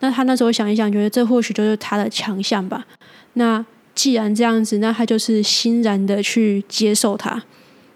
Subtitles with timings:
[0.00, 2.84] 那他那时候想一想，觉得这或许就是他的强项吧。
[3.34, 7.42] 那既然这样子，那他就是欣然的去接受他。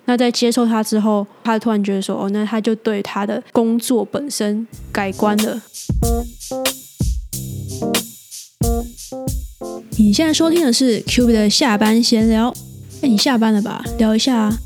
[0.06, 5.62] 那在接受他之后，他突然觉得说：“哦，那他就对他的工作本身改观了。”
[9.97, 12.55] 你现在收听的是 Q B 的下班闲聊。
[13.01, 13.83] 哎，你下班了吧？
[13.97, 14.59] 聊一下啊。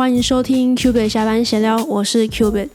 [0.00, 2.66] 欢迎收听 Q B 的下班闲聊，我是 Q B。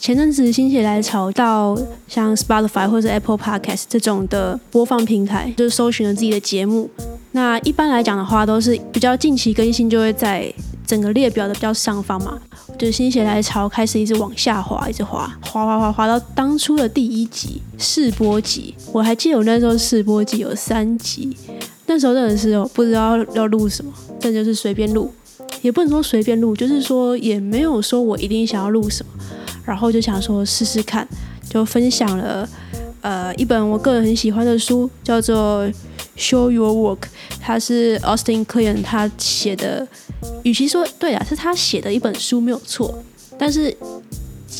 [0.00, 1.78] 前阵子心血来潮到
[2.08, 6.90] 像 Spotify 或者 Apple Podcast 这种的播放平台，就是搜寻了自己的节目。
[7.30, 10.52] 那一般来讲的话，都是比较近期更新，就会在
[10.84, 12.36] 整个列表的比较上方嘛。
[12.76, 18.74] 就是心血来潮，开始一直往下滑，一直滑，滑滑滑滑到当初的第一集试播集。
[18.90, 21.36] 我还记得我那时候试播集有三集，
[21.86, 25.12] 那时候真的是不知道要录什么，真的就是随便录，
[25.64, 29.12] 也不能说随便录，就是说也没有说我一定想要录什么。
[29.64, 31.08] 然后就想说试试看，
[31.48, 32.46] 就分享了
[33.00, 35.66] 呃一本我个人很喜欢的书，叫做
[36.18, 36.98] 《Show Your Work》，
[37.40, 39.88] 它是 Austin Kleon 他写的。
[40.42, 43.02] 与其说对啊，是他写的一本书没有错，
[43.38, 43.74] 但是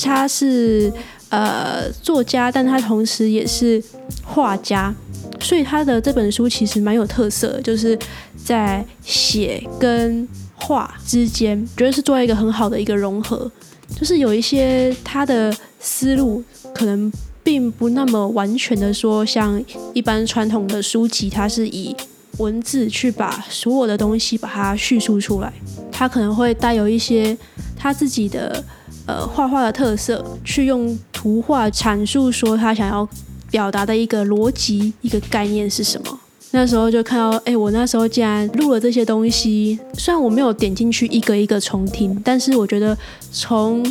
[0.02, 0.90] 他是
[1.28, 3.82] 呃作家，但他同时也是
[4.22, 4.94] 画家，
[5.38, 7.98] 所以他的这本书其实蛮有特色，就是
[8.42, 10.26] 在写跟
[10.64, 13.50] 画之间，觉得是做一个很好的一个融合。
[13.94, 16.42] 就是有一些他的思路
[16.74, 17.12] 可能
[17.42, 19.62] 并不那么完全的说，像
[19.92, 21.94] 一般传统的书籍，它是以
[22.38, 25.52] 文字去把所有的东西把它叙述出来，
[25.92, 27.36] 他可能会带有一些
[27.76, 28.64] 他自己的
[29.06, 33.06] 呃画画的特色，去用图画阐述说他想要
[33.50, 36.20] 表达的一个逻辑、一个概念是什么。
[36.54, 39.76] 那时候就看到，哎，我那时候竟然录了这些东西。
[39.94, 42.96] 虽然我没有点进去一个一个重听，但是我觉得
[43.32, 43.84] 从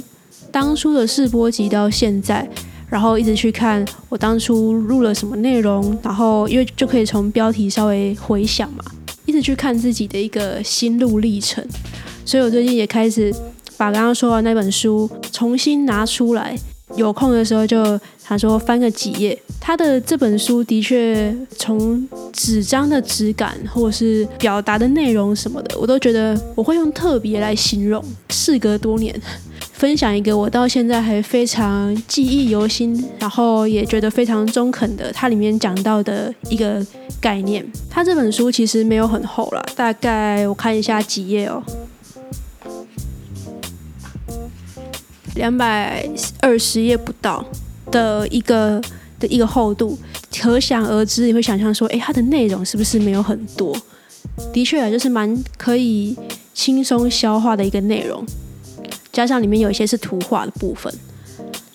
[0.50, 2.50] 当初的试播集到现在，
[2.88, 8.86] 然后一直去看我当初录了什么内容，然后因为就可以从标题稍微回想嘛，
[9.26, 11.62] 一直去看自己的一个心路历程。
[12.24, 13.30] 所以我最近也开始
[13.76, 16.58] 把刚刚说的那本书重新拿出来，
[16.96, 19.38] 有空的时候就他说翻个几页。
[19.60, 28.04] 他的这本书的确从纸张的质感，或者是表达的内容什么的，我都觉得我会用特别来形容。
[28.30, 29.18] 事隔多年，
[29.72, 36.86] 分享一个我到现在还非常记忆犹新，然后也觉得非常中肯的，它里面讲到的一个
[37.22, 37.66] 概念。
[37.90, 41.64] 它这本书其实没有很厚了，大概我看一下几页哦，
[45.36, 46.06] 两百
[46.42, 47.46] 二十页不到
[47.94, 48.82] 的一个。
[49.20, 49.98] 的一个厚度，
[50.38, 53.74] 可想而知，你会想象说，哎，它的内容是不是没有很多？
[54.52, 56.14] 的确啊，就是蛮可以
[56.54, 58.22] 轻松消化的一个内容，
[59.14, 60.94] 加上里面有一些是图画的部分。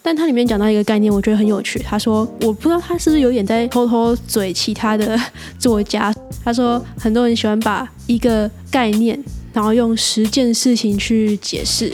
[0.03, 1.79] 但它里面讲到一个概念，我觉得很有趣。
[1.79, 5.19] 他说，我不知道他是不是有点在偷偷嘴其他的
[5.59, 6.15] 作家。
[6.45, 9.19] 他说，很多人喜欢把一个概念，
[9.55, 11.91] 然后用十件事情去解释。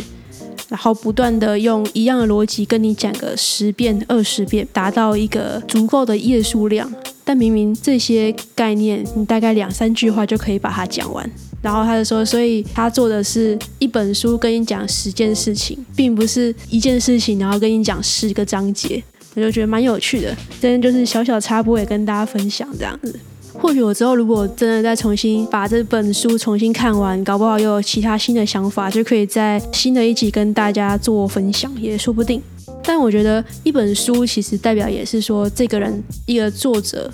[0.75, 6.93] 然后不断的用一样的逻辑跟你讲个十遍、二十遍，达到一个足够的页数量。
[7.23, 11.31] 但明明这些概念，你大概两三句话就可以把它讲完。
[11.63, 19.01] 然后他就说，所以他做的是一本书跟你讲十件事情，并不是一件事情然后跟你讲十个章节。
[19.37, 23.17] 我就觉得蛮有趣的，这边就是小小插播，也跟大家分享这样子。
[23.65, 32.43] 或许我之后如果真的再重新把这本书重新看完，搞不好又有其他新的想法，就可以在新的一集跟大家做分享，也说不定。
[32.83, 37.11] 但我觉得一本书其实代表也是说这个人一个作者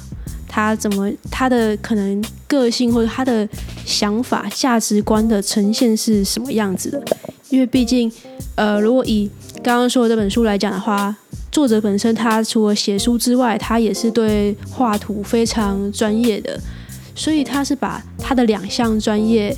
[0.48, 3.48] 他怎么他的可能个性或者他的
[3.86, 7.00] 想法价值观的呈现是什么样子的，
[7.50, 8.10] 因为毕竟
[8.56, 9.30] 呃如果以
[9.62, 11.14] 刚刚说的这本书来讲的话。
[11.52, 16.56] 作者本身，他除了写书之外，他也是对画图非常专业的，
[17.12, 19.52] 所以他是把他的两项专业，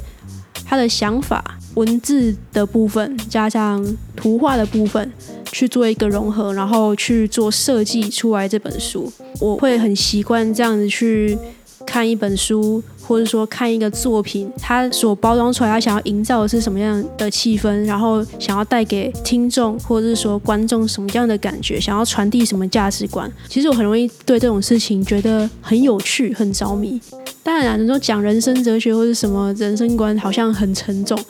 [0.64, 5.12] 他的想法、文字的部分加上图画的部分
[5.52, 9.12] 去做一个融合，然后去做设计出来这本书。
[9.38, 11.36] 我会很习惯这样子去。
[11.84, 12.80] 看一本书，
[13.12, 23.30] 或者说看一个作品，它所包装出来，他想要营造的是什么样的气氛，然后想要带给听众或者是说观众什么样的感觉，想要传递什么价值观。
[23.50, 26.98] 其实我很容易对这种事情觉得很有趣、很着迷。
[27.42, 31.22] 当然，你说讲人生哲学或者什么人生观，好像很沉重，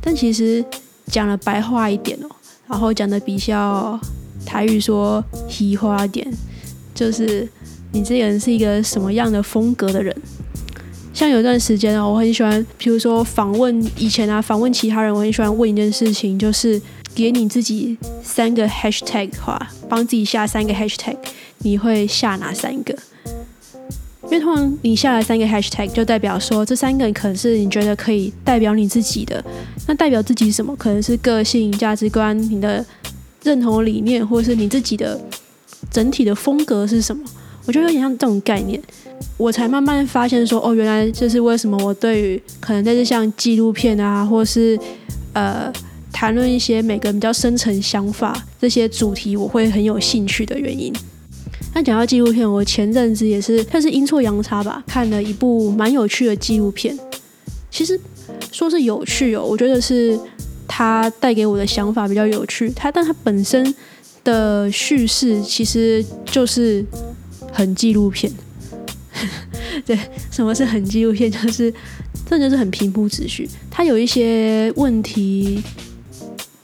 [0.00, 0.64] 但其实
[1.06, 2.26] 讲了白话一点哦，
[2.66, 3.96] 然后讲的比较
[4.44, 6.26] 台语说 稀花一点，
[6.92, 7.48] 就是。
[7.90, 10.14] 你这个人是一个什么样的风格的人？
[11.18, 16.80] 像有段时间啊，我很喜欢，比如说访问以前啊，访问其他人，我很喜欢问一件事情，就是
[17.12, 21.16] 给你自己三个 hashtag 的话，帮自己下三个 hashtag，
[21.58, 22.96] 你会下哪三个？
[24.26, 29.44] 因为通常你下了三个 hashtag，就代表说这三个可能是你觉得可以代表你自己的。
[29.88, 30.76] 那代表自己什么？
[30.76, 32.86] 可能是个性、价值观、你的
[33.42, 35.20] 认同理念，或者是你自己的
[35.90, 37.24] 整体的风格是什么？
[37.66, 38.80] 我觉得有点像这种概念。
[39.36, 44.78] 我才慢慢发现说，哦，原来这是为什么我对于可能在这像纪录片啊，或是
[45.32, 45.72] 呃
[46.12, 50.92] 谈论一些每个人比较深层想法这些主题，我会很有兴趣的原因。
[51.74, 56.98] 那讲到纪录片，我前阵子也是，算是阴错阳差吧，看了一部蛮有趣的纪录片。
[57.70, 58.00] 其实
[58.50, 60.18] 说是有趣哦，我觉得是
[60.66, 62.70] 它带给我的想法比较有趣。
[62.74, 63.72] 它，但它本身
[64.24, 66.84] 的叙事其实就是
[67.52, 68.32] 很纪录片。
[69.86, 69.98] 对，
[70.30, 71.30] 什么是很纪录片？
[71.30, 71.72] 就是
[72.28, 73.48] 这就是很平铺直叙。
[73.70, 75.62] 它有一些问题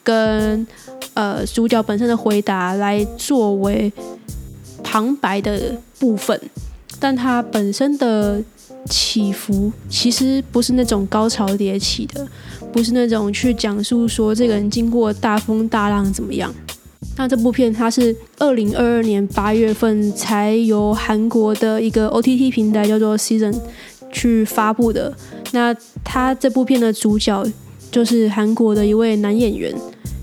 [0.03, 0.67] 跟
[1.15, 3.93] 呃主角本身的回答来作为。
[4.87, 6.39] 旁白的部分，
[7.01, 8.41] 但它本身的
[8.89, 12.25] 起伏其实不是那种高潮迭起的，
[12.71, 16.55] 不是那种去讲述说这个人经过大风大浪怎么样。
[17.17, 23.55] 那这部片它是二零二二年八月份才由韩国的一个 OTT 平台叫做 Season
[24.13, 25.15] 去发布的。
[25.53, 27.47] 那他这部片的主角
[27.91, 29.73] 就是韩国的一位男演员，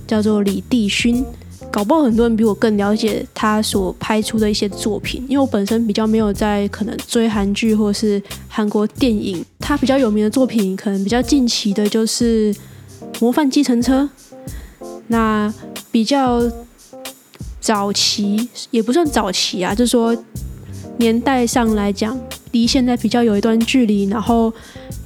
[0.05, 1.23] 叫做李帝勋。
[1.71, 9.41] 搞不好很多人比我更了解他所拍出的一些作品，因为我本身比较没有在可能追韩剧或是韩国电影。
[9.57, 12.53] 他比较有名的作品，可能比较近期的就是
[13.21, 14.09] 《模范计程车》。
[15.07, 15.53] 那
[15.89, 16.41] 比较
[17.61, 20.13] 早期也不算早期啊，就是说
[20.97, 22.19] 年代上来讲，
[22.51, 24.05] 离现在比较有一段距离。
[24.05, 24.51] 然后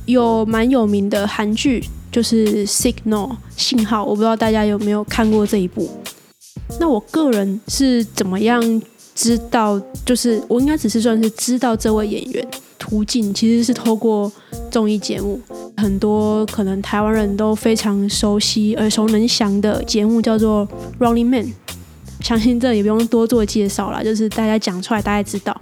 [0.06, 5.90] 有蛮有名的韩剧，就是《Signal》信号，我不知道大家有没有看过这一部。
[6.80, 8.82] 那我个人是怎么样
[9.14, 9.80] 知道？
[10.06, 12.48] 就是我应该只是算是知道这位演员
[12.80, 14.32] 途径，其实是透过
[14.72, 15.40] 综艺节目，
[15.78, 20.68] 很多可能台湾人都非常熟悉、耳熟能详的节目叫做
[21.04, 21.46] 《Running Man》，
[22.26, 25.56] 相信这也不用多做介绍啦，就是大家讲出来大家知道。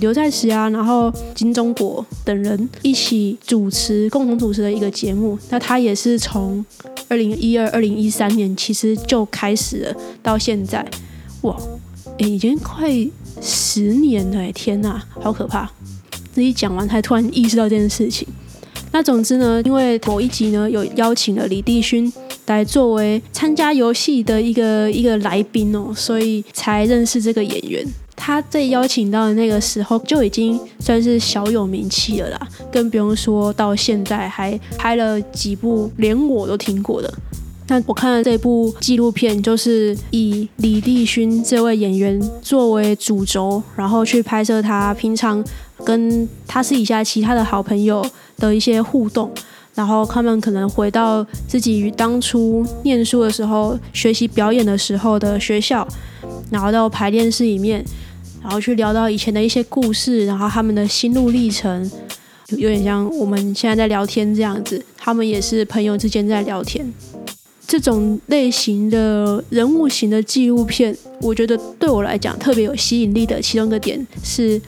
[0.00, 6.64] 刘在石啊，然后金钟国等人一起主持、共同主持的一个节目，那他也是从。
[7.08, 10.84] 二零一二、二零一三年其实就开始了，到现在，
[11.42, 11.56] 哇，
[12.18, 12.90] 诶，已经快
[13.40, 15.70] 十年了，天哪，好可怕！
[16.32, 18.26] 自己讲完才突然意识到这件事情。
[18.90, 22.12] 那总之呢，因为某一集呢有邀请了李帝勋
[22.46, 27.86] 来作为参加游戏的一个一个来宾哦，所以才认识这个演员。
[28.18, 37.12] 他在邀请到的那个时候就已经算是小有名气了啦，更不用说到现在还拍了几部连我都听过的。
[37.68, 45.44] 那我看了这部纪录片，就是以李帝勋这位演员作为主轴，然后去拍摄他平常
[45.84, 48.04] 跟他私底下其他的好朋友
[48.38, 49.30] 的一些互动，
[49.76, 55.86] 然后他们可能回到自己当初念书的时候、学习表演的时候的学校，
[56.50, 57.84] 然后到排练室里面。
[58.42, 61.90] 然后去聊到以前的一些故事，然后他们的心路历程，
[62.50, 64.80] 有点像我们现在在聊天这样子。
[64.96, 66.88] 他们也是朋友之间在聊天。
[67.66, 74.60] 这种类型的人物型的纪录片，我觉得对我来讲特别有吸引力的其中一个点是，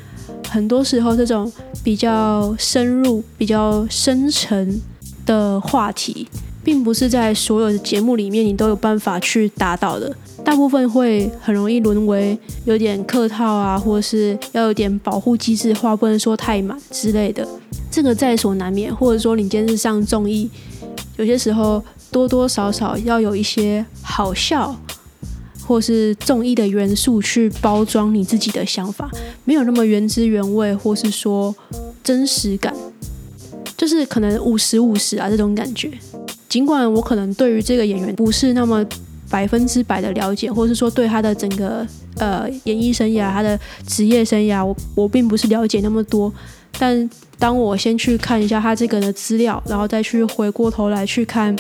[0.48, 1.52] 很多时候这种
[1.84, 4.80] 比较深入、比较深沉
[5.28, 6.26] 的话题，
[6.64, 10.16] 并不是在所有的节目里面你都有办法去达到的。
[10.42, 17.46] 大部分会很容易沦为有点客套啊，或是要有点保护机制化，不能说太满之类的，
[17.90, 18.94] 这个在所难免。
[18.94, 20.48] 或者说你今天是上综艺，
[21.18, 24.74] 有些时候多多少少要有一些好笑，
[25.66, 29.10] 或是综艺的元素去包装你自己的想法，
[29.44, 31.54] 没有那么原汁原味，或是说
[32.02, 32.74] 真实感，
[33.78, 35.90] 就是可能五十五十啊这种感觉。
[36.50, 38.84] 尽管我可能对于这个演员不是那么。
[39.30, 46.32] 百分之百的了解，或是说对他的整个呃演艺生涯、他的职业生涯，我我并不是了解那么多。
[46.78, 51.54] 但当我先去看一下他这个的资料，然后再去回过头来去看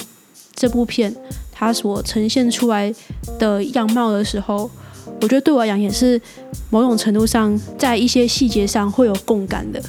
[0.54, 1.14] 这部片
[1.52, 2.90] 他所呈现出来
[3.38, 4.70] 的样貌的时候，
[5.20, 6.18] 我觉得对我来讲也是
[6.70, 9.82] 某种程度上在一些细节上会有共感的。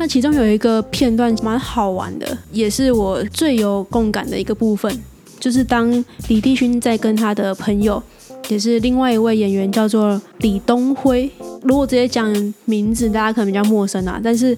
[0.00, 4.90] 那其中有一个片段蛮好玩的，也是我最有共感的一个部分。
[5.38, 5.92] 就是当
[6.28, 8.02] 李帝勋在跟他的朋友，
[8.48, 11.30] 也是另外一位演员叫做李东辉。
[11.60, 14.18] 如果直接讲名字，大家可能比较陌生啊。
[14.24, 14.56] 但是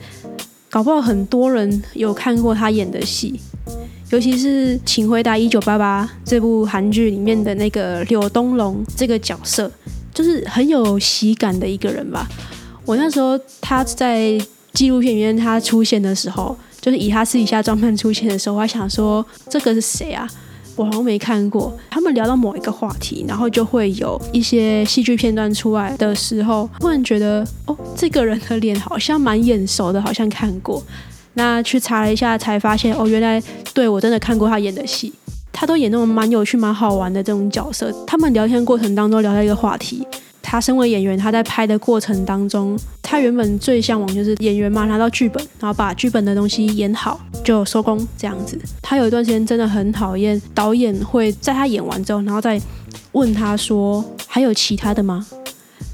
[0.70, 3.40] 搞不好很多人有看过他演的戏，
[4.11, 9.68] 尤其是《请回答一九八八》这部韩剧里面的那个柳东龙这个角色，
[10.14, 12.28] 就是很有喜感的一个人吧。
[12.84, 14.40] 我那时候他在
[14.73, 20.29] 纪录片里面他出现的时候，就是以他私底下装扮出现的时候，我还想说这个是谁啊？
[20.75, 21.76] 我好像没看过。
[21.91, 30.83] 他们聊到某一个话题，然后就会有一些戏剧片段出来的时候，突然觉得哦，这个人的脸好像蛮眼熟的，好像看过。
[31.35, 33.43] 那去查了一下，才发现哦，原来
[33.75, 35.12] 对我真的看过他演的戏。
[35.52, 37.93] 他都演那种蛮有趣、蛮好玩的这种角色。
[38.07, 40.07] 他们聊天过程当中聊到一个话题。
[40.52, 48.61] 他身为演员，他在拍的过程当中，他原本最向往就是演员嘛，拿到剧本，然后把剧本的东西演好就收工这样子。
[48.82, 52.61] 他有一段时间真的很讨厌导演会在他演完之后，然后再
[53.12, 55.26] 问他说还有其他的吗？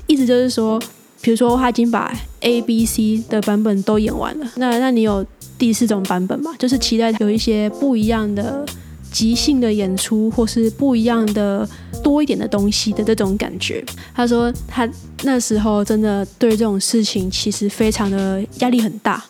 [0.08, 0.76] 意思就是说，
[1.20, 5.24] 比如说他已经把 A、B、C 的版本都演完了，那那你有
[5.56, 6.50] 第四种版本吗？
[6.58, 8.66] 就是期待有一些不一样的。
[9.10, 11.66] 即兴的演出，或是不一样的
[12.08, 13.84] 多一点的东西的这种感觉。
[14.14, 14.88] 他说他
[15.24, 19.22] 那时候真的对这种事情其实非常的压力很大，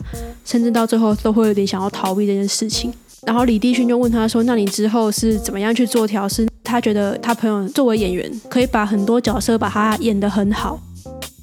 [0.45, 2.93] 甚至到最后都会有点想要逃避这件事情。
[3.23, 10.79] 然后李帝勋就问他说：“那你之后是怎么样去做调试？”他觉得他朋友作为演员，可以把很多角色把他演得很好。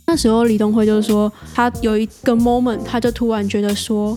[0.06, 4.16] 那时候李东辉就是说，他有一个 moment，他就突然觉得说。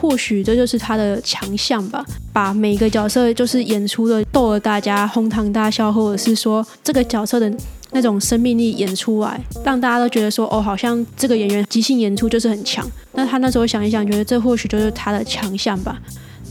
[0.00, 7.52] 或许这就是他的强项吧，把每个角色就是演出的逗得大家哄堂大笑，或者是说这个角色的
[7.92, 12.88] 那种生命力演出来，让大家都觉得说哦，好像这个演员即兴演出就是很强。
[13.12, 15.98] 那他那时候想一想，觉得这或许就是他的强项吧。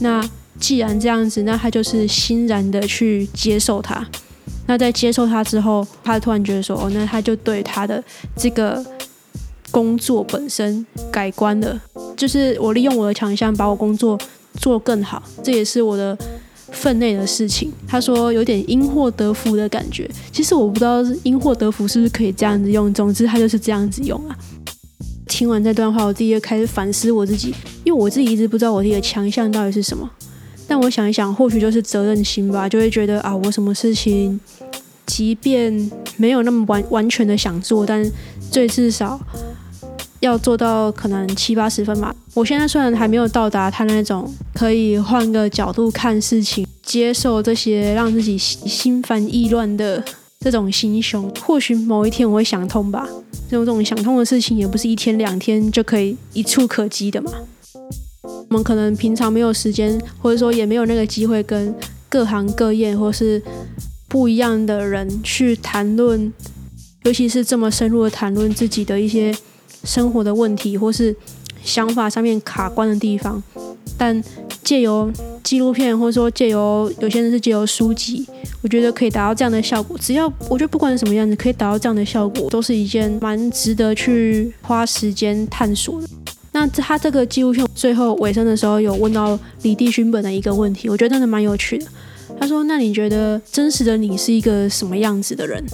[0.00, 0.22] 那
[0.58, 4.06] 既然这样子，那他就是欣然的去接受他。
[4.66, 8.02] 那在接受他之后，他突然觉得说哦，那他就对他的
[8.36, 8.84] 这个。
[9.72, 11.78] 工作本身改观了，
[12.16, 14.18] 就是我利用我的强项把我工作
[14.54, 16.16] 做更好，这也是我的
[16.72, 17.70] 分内的事情。
[17.86, 24.36] 他说有点因祸得福的感觉，其实我不知道因祸得福是不是可以这样子用，总之他就是这样子用啊。
[25.28, 27.54] 听完这段话，我自己就开始反思我自己，
[27.84, 30.08] 因为我自己一直不知道我自己的强项到底是什么。
[30.66, 34.40] 但我想一想，或许就是责任心吧，就会觉得啊，我什么事情
[35.04, 38.10] 即便没有那么完完全的想做，但
[38.50, 39.20] 最至少。
[40.26, 42.14] 要做到可能七八十分吧。
[42.34, 50.04] 我现在虽然还没有到达他那种可以换个角度看事情，接受这些让自己心烦意乱的
[50.40, 53.08] 这种心胸，或许某一天我会想通吧。
[53.48, 57.32] 这种这种想通的事情，也不是一天两天就可以一触可及的嘛。
[58.22, 61.74] 我们可能平常没有时间，或者说也没有那个机会跟
[62.08, 63.40] 各行各业或是
[64.08, 66.32] 不一样的人去谈论，
[67.04, 69.34] 尤其是这么深入的谈论自己的一些。
[69.86, 71.16] 生活的问题，或是
[71.64, 73.42] 想法上面卡关的地方，
[73.96, 74.22] 但
[74.62, 75.10] 借由
[75.42, 78.26] 纪录片，或者说借由有些人是借由书籍，
[78.62, 79.96] 我觉得可以达到这样的效果。
[79.96, 86.08] 只要我觉得不管什么样子，可以达到这样的效果，都是一件蛮值得去花时间探索的。
[86.52, 91.86] 那他这个纪录片最后尾声的时候，有问到李帝勋本的一个问题，我觉得真的蛮有趣的。
[92.40, 95.64] 他说：“那你觉得真实的你是一个什么样子的人？”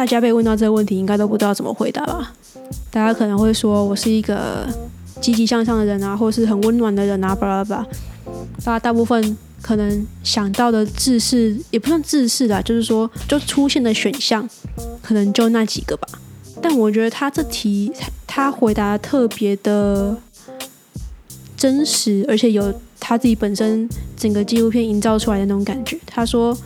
[0.00, 2.32] 大家被问到这个问题，应该都不知道怎么回答吧？
[2.90, 4.66] 大家可能会说我是一个
[5.20, 7.86] 积极向上的人啊，或是很温暖的人啊，巴拉巴拉。
[8.64, 14.48] 大家大部分可能想到的字是也不算字是的，就是说就出现的选项
[15.02, 16.08] 可能就那几个吧。
[16.62, 17.92] 但我觉得他这题
[18.26, 20.16] 他回答特别的
[21.58, 26.00] 真实，而且有他自己本身整个纪录片营造出来的那种感觉。
[26.06, 26.56] 他说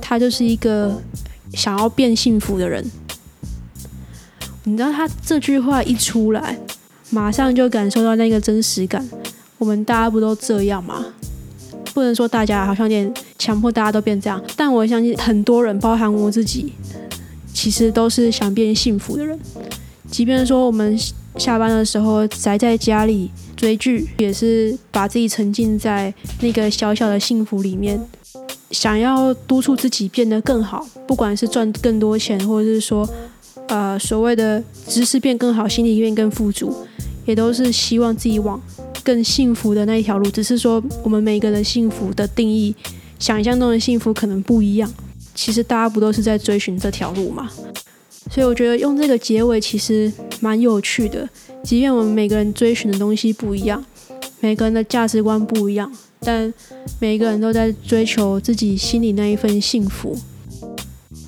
[0.00, 1.00] 他就是一个
[1.54, 2.84] 想要变幸福的人。
[4.64, 6.58] 你知道他这句话一出来，
[7.10, 9.08] 马上就感受到那个真实感。
[9.58, 11.04] 我们大家不都这样吗？
[11.94, 16.72] 不能说大家好像有点强迫大家都变这样，但我相信很多人，包含我自己，
[17.52, 19.38] 其实都是想变幸福的人。
[20.10, 20.98] 即便说我们
[21.36, 28.00] 下班的时候宅在家里追剧，也是把自己沉浸在那个小小的幸福里面，
[28.72, 33.08] 想要督促自己变得更好，不管是赚更多钱，或者是说。
[33.68, 36.74] 呃，所谓的知识变更好，心理变更富足，
[37.24, 38.60] 也都是希望自己往
[39.04, 40.28] 更幸福的那一条路。
[40.30, 42.74] 只是说，我们每个人幸福的定义，
[43.18, 44.92] 想象中的幸福可能不一样。
[45.34, 47.48] 其实大家不都是在追寻这条路吗？
[48.30, 51.26] 所以我觉得用这个结尾其实蛮有趣的。
[51.62, 53.82] 即便我们每个人追寻的东西不一样，
[54.40, 55.90] 每个人的价值观不一样，
[56.24, 56.52] 但
[56.98, 60.16] 每一个人都在追求自己心里那一份幸福。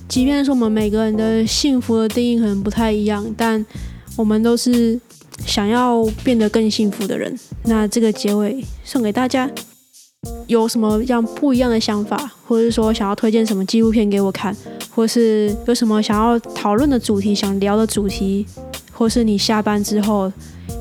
[0.08, 3.64] 即便是我们每个人的幸福的定义可能不太一样，但
[4.16, 5.00] 我们都是
[5.44, 7.36] 想要变得更幸福的人。
[7.64, 9.50] 那这个结尾送给大家，
[10.46, 14.54] 有什么样不一样的想法，或者是说想要推荐什么纪录片给我看，
[14.90, 18.46] 或是有什么想要讨论的主题、想聊的主题，
[19.04, 20.32] 或是你下班之后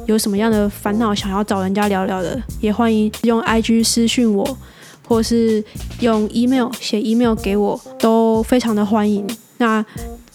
[0.05, 4.57] 有什么样的烦恼想要找人家聊聊的，也欢迎用 IG 私讯我，
[5.05, 5.61] 或是
[5.99, 9.27] 用 email 写 email 给我，都非常的欢迎。
[9.57, 9.85] 那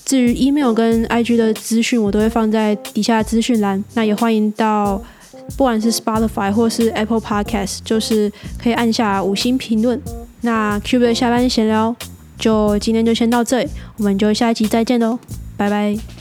[0.04, 3.82] 至于 email 跟 IG 的资讯，我都会放在底下资讯栏。
[3.94, 5.02] 那也欢迎到
[5.56, 8.30] 不管是 Spotify 或是 Apple Podcast，就是
[8.62, 9.98] 可以按下五星评论。
[10.42, 11.96] 那 Q 的下班闲聊
[12.38, 15.18] 就今天就先到这里，我们就下一集再见喽，
[15.56, 16.17] 拜拜。